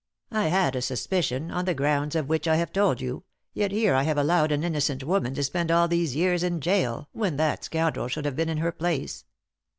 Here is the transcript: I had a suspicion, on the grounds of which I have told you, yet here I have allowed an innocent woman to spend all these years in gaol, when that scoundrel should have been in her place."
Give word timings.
I 0.31 0.47
had 0.47 0.75
a 0.75 0.81
suspicion, 0.81 1.51
on 1.51 1.65
the 1.65 1.75
grounds 1.75 2.15
of 2.15 2.27
which 2.27 2.47
I 2.47 2.55
have 2.55 2.73
told 2.73 3.01
you, 3.01 3.23
yet 3.53 3.71
here 3.71 3.93
I 3.93 4.01
have 4.01 4.17
allowed 4.17 4.51
an 4.51 4.63
innocent 4.63 5.03
woman 5.03 5.35
to 5.35 5.43
spend 5.43 5.69
all 5.69 5.87
these 5.87 6.15
years 6.15 6.41
in 6.41 6.59
gaol, 6.59 7.07
when 7.11 7.37
that 7.37 7.63
scoundrel 7.65 8.07
should 8.07 8.25
have 8.25 8.35
been 8.35 8.49
in 8.49 8.57
her 8.57 8.71
place." 8.71 9.25